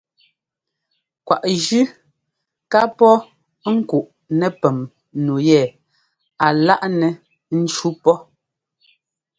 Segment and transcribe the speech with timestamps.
[1.25, 1.81] Kwaꞌ jʉ́
[2.71, 3.13] ká pɔ́
[3.73, 4.05] ŋ́kuꞌ
[4.39, 4.77] nɛpɛ́m
[5.25, 5.61] nu yɛ
[6.45, 7.09] a láꞌ nɛ
[7.61, 8.15] ńcú pɔ́.